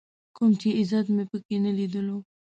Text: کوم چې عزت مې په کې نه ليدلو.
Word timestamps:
کوم 0.35 0.51
چې 0.61 0.69
عزت 0.79 1.07
مې 1.15 1.23
په 1.31 1.37
کې 1.45 1.55
نه 1.63 1.71
ليدلو. 1.77 2.17